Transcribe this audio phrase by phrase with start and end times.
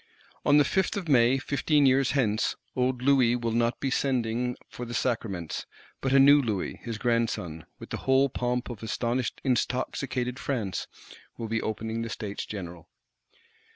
[0.43, 4.83] On the Fifth of May, fifteen years hence, old Louis will not be sending for
[4.83, 5.67] the Sacraments;
[6.01, 10.87] but a new Louis, his grandson, with the whole pomp of astonished intoxicated France,
[11.37, 12.89] will be opening the States General.